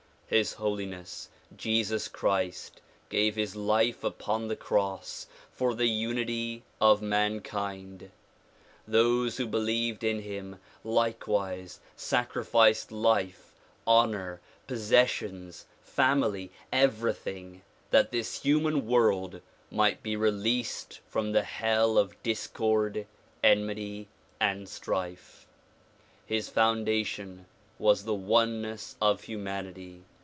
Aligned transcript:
His 0.27 0.53
Holiness 0.53 1.27
Jesus 1.57 2.07
Christ 2.07 2.79
gave 3.09 3.35
his 3.35 3.53
life 3.57 4.01
upon 4.01 4.47
the 4.47 4.55
cross 4.55 5.27
for 5.51 5.75
the 5.75 5.87
unity 5.89 6.63
of 6.79 7.01
mankind. 7.01 8.11
Those 8.87 9.35
who 9.35 9.45
be 9.45 9.57
lieved 9.57 10.05
in 10.05 10.21
him 10.21 10.61
likewise 10.85 11.81
sacrificed 11.97 12.93
life, 12.93 13.51
honor, 13.85 14.39
possessions, 14.67 15.65
family, 15.83 16.49
everything, 16.71 17.61
that 17.89 18.11
this 18.11 18.41
human 18.41 18.87
world 18.87 19.41
might 19.69 20.01
be 20.01 20.15
released 20.15 21.01
from 21.09 21.33
the 21.33 21.43
hell 21.43 21.97
of 21.97 22.15
discord, 22.23 23.05
enmity 23.43 24.07
and 24.39 24.69
strife. 24.69 25.45
His 26.25 26.47
foundation 26.47 27.47
was 27.77 28.05
the 28.05 28.13
oneness 28.13 28.95
of 29.01 29.23
humanity. 29.25 30.05